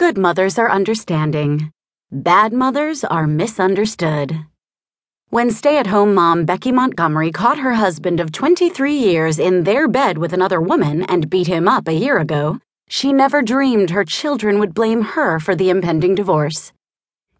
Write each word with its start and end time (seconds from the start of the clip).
Good 0.00 0.16
mothers 0.16 0.58
are 0.58 0.70
understanding. 0.70 1.72
Bad 2.10 2.54
mothers 2.54 3.04
are 3.04 3.26
misunderstood. 3.26 4.46
When 5.28 5.50
stay 5.50 5.76
at 5.76 5.88
home 5.88 6.14
mom 6.14 6.46
Becky 6.46 6.72
Montgomery 6.72 7.30
caught 7.30 7.58
her 7.58 7.74
husband 7.74 8.18
of 8.18 8.32
23 8.32 8.94
years 8.94 9.38
in 9.38 9.64
their 9.64 9.86
bed 9.88 10.16
with 10.16 10.32
another 10.32 10.58
woman 10.58 11.02
and 11.02 11.28
beat 11.28 11.48
him 11.48 11.68
up 11.68 11.86
a 11.86 11.92
year 11.92 12.16
ago, 12.16 12.60
she 12.88 13.12
never 13.12 13.42
dreamed 13.42 13.90
her 13.90 14.06
children 14.06 14.58
would 14.58 14.72
blame 14.72 15.02
her 15.02 15.38
for 15.38 15.54
the 15.54 15.68
impending 15.68 16.14
divorce. 16.14 16.72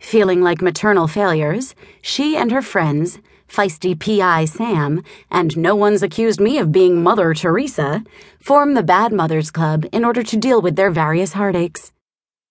Feeling 0.00 0.40
like 0.40 0.60
maternal 0.60 1.06
failures, 1.06 1.76
she 2.02 2.36
and 2.36 2.50
her 2.50 2.60
friends, 2.60 3.20
feisty 3.48 3.94
PI 3.94 4.46
Sam, 4.46 5.04
and 5.30 5.56
no 5.56 5.76
one's 5.76 6.02
accused 6.02 6.40
me 6.40 6.58
of 6.58 6.72
being 6.72 7.04
Mother 7.04 7.34
Teresa, 7.34 8.02
form 8.40 8.74
the 8.74 8.82
Bad 8.82 9.12
Mothers 9.12 9.52
Club 9.52 9.86
in 9.92 10.04
order 10.04 10.24
to 10.24 10.36
deal 10.36 10.60
with 10.60 10.74
their 10.74 10.90
various 10.90 11.34
heartaches. 11.34 11.92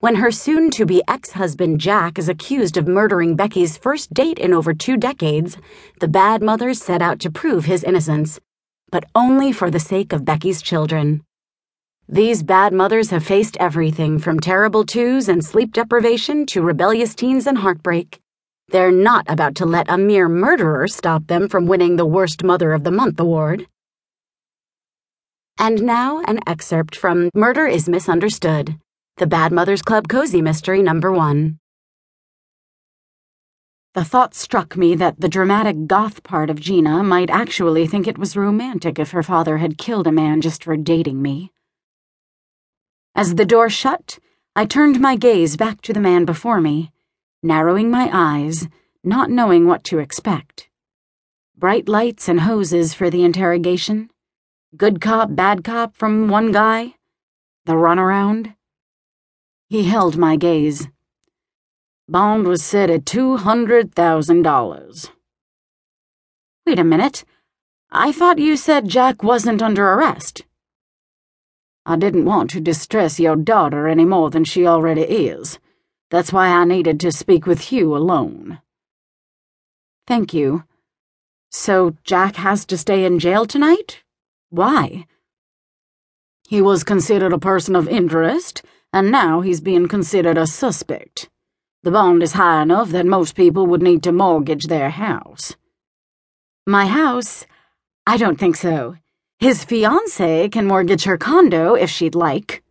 When 0.00 0.14
her 0.14 0.30
soon 0.30 0.70
to 0.70 0.86
be 0.86 1.02
ex 1.06 1.32
husband 1.32 1.78
Jack 1.78 2.18
is 2.18 2.30
accused 2.30 2.78
of 2.78 2.88
murdering 2.88 3.36
Becky's 3.36 3.76
first 3.76 4.14
date 4.14 4.38
in 4.38 4.54
over 4.54 4.72
two 4.72 4.96
decades, 4.96 5.58
the 6.00 6.08
bad 6.08 6.42
mothers 6.42 6.80
set 6.80 7.02
out 7.02 7.20
to 7.20 7.30
prove 7.30 7.66
his 7.66 7.84
innocence, 7.84 8.40
but 8.90 9.04
only 9.14 9.52
for 9.52 9.70
the 9.70 9.78
sake 9.78 10.14
of 10.14 10.24
Becky's 10.24 10.62
children. 10.62 11.22
These 12.08 12.42
bad 12.42 12.72
mothers 12.72 13.10
have 13.10 13.26
faced 13.26 13.58
everything 13.58 14.18
from 14.18 14.40
terrible 14.40 14.86
twos 14.86 15.28
and 15.28 15.44
sleep 15.44 15.74
deprivation 15.74 16.46
to 16.46 16.62
rebellious 16.62 17.14
teens 17.14 17.46
and 17.46 17.58
heartbreak. 17.58 18.20
They're 18.68 18.90
not 18.90 19.26
about 19.28 19.54
to 19.56 19.66
let 19.66 19.90
a 19.90 19.98
mere 19.98 20.30
murderer 20.30 20.88
stop 20.88 21.26
them 21.26 21.46
from 21.46 21.66
winning 21.66 21.96
the 21.96 22.06
Worst 22.06 22.42
Mother 22.42 22.72
of 22.72 22.84
the 22.84 22.90
Month 22.90 23.20
award. 23.20 23.66
And 25.58 25.82
now, 25.82 26.22
an 26.22 26.40
excerpt 26.46 26.96
from 26.96 27.28
Murder 27.34 27.66
is 27.66 27.86
Misunderstood 27.86 28.78
the 29.16 29.26
Bad 29.26 29.52
Mothers 29.52 29.82
Club 29.82 30.08
Cozy 30.08 30.40
Mystery 30.40 30.82
Number 30.82 31.12
One. 31.12 31.58
The 33.92 34.04
thought 34.04 34.34
struck 34.34 34.76
me 34.76 34.94
that 34.94 35.20
the 35.20 35.28
dramatic 35.28 35.86
goth 35.86 36.22
part 36.22 36.48
of 36.48 36.60
Gina 36.60 37.02
might 37.02 37.28
actually 37.28 37.86
think 37.86 38.06
it 38.06 38.18
was 38.18 38.36
romantic 38.36 38.98
if 38.98 39.10
her 39.10 39.22
father 39.22 39.58
had 39.58 39.78
killed 39.78 40.06
a 40.06 40.12
man 40.12 40.40
just 40.40 40.64
for 40.64 40.76
dating 40.76 41.20
me. 41.20 41.52
As 43.14 43.34
the 43.34 43.44
door 43.44 43.68
shut, 43.68 44.18
I 44.54 44.64
turned 44.64 45.00
my 45.00 45.16
gaze 45.16 45.56
back 45.56 45.80
to 45.82 45.92
the 45.92 46.00
man 46.00 46.24
before 46.24 46.60
me, 46.60 46.92
narrowing 47.42 47.90
my 47.90 48.08
eyes, 48.12 48.68
not 49.02 49.28
knowing 49.28 49.66
what 49.66 49.84
to 49.84 49.98
expect. 49.98 50.68
Bright 51.56 51.88
lights 51.88 52.28
and 52.28 52.40
hoses 52.40 52.94
for 52.94 53.10
the 53.10 53.24
interrogation. 53.24 54.08
Good 54.76 55.00
cop, 55.00 55.34
bad 55.34 55.64
cop 55.64 55.96
from 55.96 56.28
one 56.28 56.52
guy. 56.52 56.94
The 57.66 57.74
runaround. 57.74 58.54
He 59.70 59.84
held 59.84 60.18
my 60.18 60.34
gaze. 60.34 60.88
Bond 62.08 62.48
was 62.48 62.60
set 62.60 62.90
at 62.90 63.04
$200,000. 63.04 65.10
Wait 66.66 66.78
a 66.80 66.84
minute. 66.84 67.24
I 67.92 68.10
thought 68.10 68.40
you 68.40 68.56
said 68.56 68.88
Jack 68.88 69.22
wasn't 69.22 69.62
under 69.62 69.92
arrest. 69.92 70.42
I 71.86 71.94
didn't 71.94 72.24
want 72.24 72.50
to 72.50 72.60
distress 72.60 73.20
your 73.20 73.36
daughter 73.36 73.86
any 73.86 74.04
more 74.04 74.28
than 74.28 74.42
she 74.42 74.66
already 74.66 75.02
is. 75.02 75.60
That's 76.10 76.32
why 76.32 76.48
I 76.48 76.64
needed 76.64 76.98
to 77.00 77.12
speak 77.12 77.46
with 77.46 77.70
you 77.70 77.96
alone. 77.96 78.58
Thank 80.08 80.34
you. 80.34 80.64
So 81.52 81.96
Jack 82.02 82.34
has 82.34 82.64
to 82.66 82.76
stay 82.76 83.04
in 83.04 83.20
jail 83.20 83.46
tonight? 83.46 84.02
Why? 84.48 85.06
He 86.48 86.60
was 86.60 86.82
considered 86.82 87.32
a 87.32 87.38
person 87.38 87.76
of 87.76 87.86
interest 87.86 88.64
and 88.92 89.10
now 89.10 89.40
he's 89.40 89.60
being 89.60 89.88
considered 89.88 90.38
a 90.38 90.46
suspect. 90.46 91.28
The 91.82 91.90
bond 91.90 92.22
is 92.22 92.32
high 92.32 92.62
enough 92.62 92.90
that 92.90 93.06
most 93.06 93.34
people 93.34 93.66
would 93.66 93.82
need 93.82 94.02
to 94.02 94.12
mortgage 94.12 94.66
their 94.66 94.90
house. 94.90 95.56
My 96.66 96.86
house? 96.86 97.46
I 98.06 98.16
don't 98.16 98.38
think 98.38 98.56
so. 98.56 98.96
His 99.38 99.64
fiancée 99.64 100.52
can 100.52 100.66
mortgage 100.66 101.04
her 101.04 101.16
condo 101.16 101.74
if 101.74 101.88
she'd 101.88 102.14
like. 102.14 102.62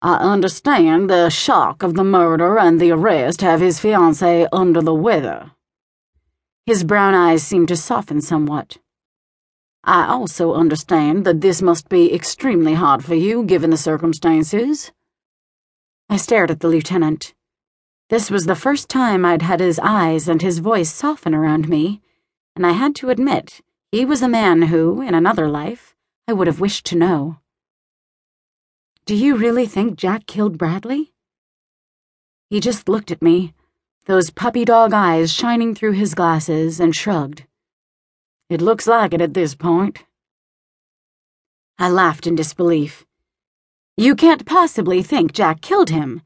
I 0.00 0.14
understand 0.16 1.10
the 1.10 1.28
shock 1.28 1.82
of 1.82 1.94
the 1.94 2.04
murder 2.04 2.58
and 2.58 2.80
the 2.80 2.90
arrest 2.90 3.40
have 3.42 3.60
his 3.60 3.78
fiancée 3.78 4.48
under 4.52 4.80
the 4.80 4.94
weather. 4.94 5.52
His 6.64 6.84
brown 6.84 7.14
eyes 7.14 7.42
seemed 7.42 7.68
to 7.68 7.76
soften 7.76 8.20
somewhat. 8.20 8.78
I 9.84 10.06
also 10.06 10.54
understand 10.54 11.24
that 11.24 11.40
this 11.40 11.60
must 11.60 11.88
be 11.88 12.14
extremely 12.14 12.74
hard 12.74 13.04
for 13.04 13.16
you 13.16 13.42
given 13.42 13.70
the 13.70 13.76
circumstances. 13.76 14.92
I 16.08 16.16
stared 16.16 16.52
at 16.52 16.60
the 16.60 16.68
lieutenant. 16.68 17.34
This 18.08 18.30
was 18.30 18.46
the 18.46 18.54
first 18.54 18.88
time 18.88 19.24
I'd 19.24 19.42
had 19.42 19.58
his 19.58 19.80
eyes 19.82 20.28
and 20.28 20.40
his 20.40 20.58
voice 20.58 20.92
soften 20.92 21.34
around 21.34 21.68
me, 21.68 22.00
and 22.54 22.64
I 22.64 22.72
had 22.72 22.94
to 22.96 23.10
admit 23.10 23.60
he 23.90 24.04
was 24.04 24.22
a 24.22 24.28
man 24.28 24.62
who, 24.62 25.00
in 25.00 25.14
another 25.14 25.48
life, 25.48 25.96
I 26.28 26.32
would 26.32 26.46
have 26.46 26.60
wished 26.60 26.86
to 26.86 26.96
know. 26.96 27.38
Do 29.04 29.16
you 29.16 29.34
really 29.34 29.66
think 29.66 29.96
Jack 29.96 30.26
killed 30.26 30.58
Bradley? 30.58 31.12
He 32.50 32.60
just 32.60 32.88
looked 32.88 33.10
at 33.10 33.22
me, 33.22 33.52
those 34.04 34.30
puppy 34.30 34.64
dog 34.64 34.92
eyes 34.92 35.32
shining 35.32 35.74
through 35.74 35.92
his 35.92 36.14
glasses, 36.14 36.78
and 36.78 36.94
shrugged. 36.94 37.46
It 38.52 38.60
looks 38.60 38.86
like 38.86 39.14
it 39.14 39.22
at 39.22 39.32
this 39.32 39.54
point. 39.54 40.04
I 41.78 41.88
laughed 41.88 42.26
in 42.26 42.34
disbelief. 42.34 43.06
You 43.96 44.14
can't 44.14 44.44
possibly 44.44 45.02
think 45.02 45.32
Jack 45.32 45.62
killed 45.62 45.88
him. 45.88 46.20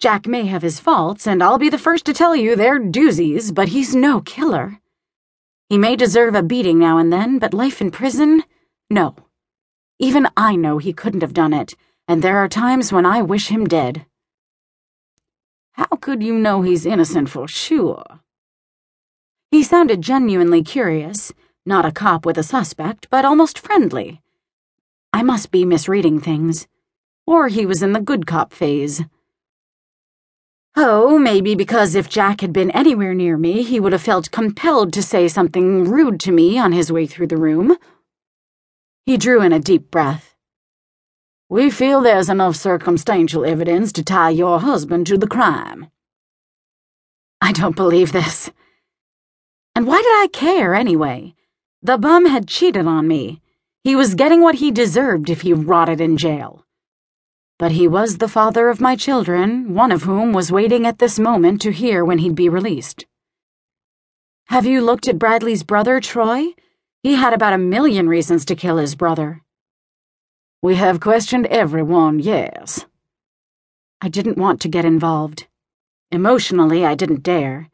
Jack 0.00 0.26
may 0.26 0.46
have 0.46 0.62
his 0.62 0.80
faults, 0.80 1.24
and 1.24 1.40
I'll 1.40 1.56
be 1.56 1.68
the 1.68 1.78
first 1.78 2.04
to 2.06 2.12
tell 2.12 2.34
you 2.34 2.56
they're 2.56 2.80
doozies, 2.80 3.54
but 3.54 3.68
he's 3.68 3.94
no 3.94 4.20
killer. 4.20 4.80
He 5.68 5.78
may 5.78 5.94
deserve 5.94 6.34
a 6.34 6.42
beating 6.42 6.80
now 6.80 6.98
and 6.98 7.12
then, 7.12 7.38
but 7.38 7.54
life 7.54 7.80
in 7.80 7.92
prison? 7.92 8.42
No. 8.90 9.14
Even 10.00 10.26
I 10.36 10.56
know 10.56 10.78
he 10.78 10.92
couldn't 10.92 11.22
have 11.22 11.32
done 11.32 11.52
it, 11.52 11.76
and 12.08 12.22
there 12.22 12.38
are 12.38 12.48
times 12.48 12.92
when 12.92 13.06
I 13.06 13.22
wish 13.22 13.50
him 13.50 13.68
dead. 13.68 14.04
How 15.74 15.94
could 16.00 16.24
you 16.24 16.34
know 16.34 16.62
he's 16.62 16.84
innocent 16.84 17.30
for 17.30 17.46
sure? 17.46 18.02
He 19.52 19.62
sounded 19.62 20.02
genuinely 20.02 20.64
curious 20.64 21.32
not 21.68 21.84
a 21.84 21.92
cop 21.92 22.26
with 22.26 22.38
a 22.38 22.42
suspect, 22.42 23.06
but 23.10 23.24
almost 23.24 23.58
friendly. 23.58 24.20
I 25.12 25.22
must 25.22 25.50
be 25.50 25.64
misreading 25.64 26.18
things. 26.18 26.66
Or 27.26 27.48
he 27.48 27.66
was 27.66 27.82
in 27.82 27.92
the 27.92 28.00
good 28.00 28.26
cop 28.26 28.52
phase. 28.52 29.02
Oh, 30.76 31.18
maybe 31.18 31.54
because 31.54 31.94
if 31.94 32.08
Jack 32.08 32.40
had 32.40 32.52
been 32.52 32.70
anywhere 32.70 33.14
near 33.14 33.36
me, 33.36 33.62
he 33.62 33.80
would 33.80 33.92
have 33.92 34.02
felt 34.02 34.30
compelled 34.30 34.92
to 34.94 35.02
say 35.02 35.28
something 35.28 35.84
rude 35.84 36.20
to 36.20 36.32
me 36.32 36.58
on 36.58 36.72
his 36.72 36.90
way 36.90 37.06
through 37.06 37.26
the 37.26 37.36
room. 37.36 37.76
He 39.04 39.16
drew 39.16 39.42
in 39.42 39.52
a 39.52 39.60
deep 39.60 39.90
breath. 39.90 40.34
We 41.48 41.70
feel 41.70 42.00
there's 42.00 42.28
enough 42.28 42.56
circumstantial 42.56 43.44
evidence 43.44 43.92
to 43.92 44.02
tie 44.02 44.30
your 44.30 44.60
husband 44.60 45.06
to 45.08 45.18
the 45.18 45.26
crime. 45.26 45.90
I 47.40 47.52
don't 47.52 47.76
believe 47.76 48.12
this. 48.12 48.50
And 49.74 49.86
why 49.86 50.02
did 50.02 50.12
I 50.12 50.28
care, 50.32 50.74
anyway? 50.74 51.34
The 51.82 51.96
bum 51.96 52.26
had 52.26 52.48
cheated 52.48 52.86
on 52.86 53.06
me. 53.06 53.40
He 53.84 53.94
was 53.94 54.14
getting 54.14 54.42
what 54.42 54.56
he 54.56 54.70
deserved 54.70 55.30
if 55.30 55.42
he 55.42 55.52
rotted 55.52 56.00
in 56.00 56.16
jail. 56.16 56.64
But 57.58 57.72
he 57.72 57.86
was 57.86 58.18
the 58.18 58.28
father 58.28 58.68
of 58.68 58.80
my 58.80 58.96
children, 58.96 59.74
one 59.74 59.92
of 59.92 60.02
whom 60.02 60.32
was 60.32 60.50
waiting 60.50 60.86
at 60.86 60.98
this 60.98 61.18
moment 61.18 61.60
to 61.62 61.72
hear 61.72 62.04
when 62.04 62.18
he'd 62.18 62.34
be 62.34 62.48
released. 62.48 63.06
Have 64.46 64.66
you 64.66 64.80
looked 64.80 65.08
at 65.08 65.18
Bradley's 65.18 65.62
brother, 65.62 66.00
Troy? 66.00 66.54
He 67.02 67.14
had 67.14 67.32
about 67.32 67.52
a 67.52 67.58
million 67.58 68.08
reasons 68.08 68.44
to 68.46 68.56
kill 68.56 68.78
his 68.78 68.94
brother. 68.94 69.42
We 70.60 70.74
have 70.74 71.00
questioned 71.00 71.46
everyone, 71.46 72.18
yes. 72.18 72.86
I 74.00 74.08
didn't 74.08 74.38
want 74.38 74.60
to 74.62 74.68
get 74.68 74.84
involved. 74.84 75.46
Emotionally, 76.10 76.84
I 76.84 76.96
didn't 76.96 77.22
dare. 77.22 77.68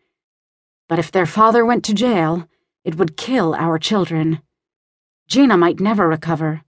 But 0.89 0.99
if 0.99 1.11
their 1.11 1.27
father 1.27 1.65
went 1.65 1.85
to 1.85 1.95
jail, 1.95 2.47
it 2.85 2.97
would 2.97 3.17
kill 3.17 3.55
our 3.55 3.79
children. 3.79 4.43
Gina 5.27 5.57
might 5.57 5.81
never 5.81 6.07
recover. 6.07 6.63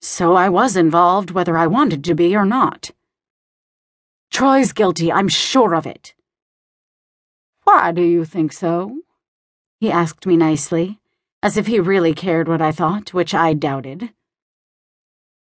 So 0.00 0.34
I 0.34 0.48
was 0.50 0.76
involved 0.76 1.30
whether 1.30 1.56
I 1.56 1.66
wanted 1.66 2.04
to 2.04 2.14
be 2.14 2.36
or 2.36 2.44
not. 2.44 2.90
Troy's 4.30 4.72
guilty, 4.72 5.10
I'm 5.10 5.28
sure 5.28 5.74
of 5.74 5.86
it. 5.86 6.14
Why 7.64 7.92
do 7.92 8.02
you 8.02 8.24
think 8.24 8.52
so? 8.52 9.00
He 9.80 9.90
asked 9.90 10.26
me 10.26 10.36
nicely, 10.36 11.00
as 11.42 11.56
if 11.56 11.66
he 11.66 11.80
really 11.80 12.14
cared 12.14 12.46
what 12.46 12.60
I 12.60 12.70
thought, 12.70 13.14
which 13.14 13.34
I 13.34 13.54
doubted. 13.54 14.10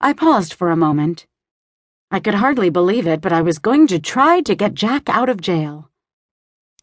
I 0.00 0.12
paused 0.12 0.54
for 0.54 0.70
a 0.70 0.76
moment. 0.76 1.26
I 2.10 2.20
could 2.20 2.34
hardly 2.34 2.70
believe 2.70 3.06
it, 3.06 3.20
but 3.20 3.32
I 3.32 3.42
was 3.42 3.58
going 3.58 3.88
to 3.88 3.98
try 3.98 4.40
to 4.42 4.54
get 4.54 4.74
Jack 4.74 5.08
out 5.08 5.28
of 5.28 5.40
jail. 5.40 5.90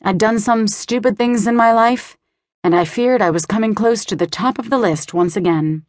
I'd 0.01 0.17
done 0.17 0.37
some 0.39 0.67
stupid 0.67 1.17
things 1.17 1.47
in 1.47 1.55
my 1.55 1.71
life 1.71 2.17
and 2.65 2.73
I 2.75 2.83
feared 2.83 3.21
I 3.21 3.29
was 3.29 3.45
coming 3.45 3.75
close 3.75 4.03
to 4.05 4.15
the 4.15 4.25
top 4.25 4.57
of 4.57 4.71
the 4.71 4.79
list 4.79 5.13
once 5.13 5.37
again. 5.37 5.83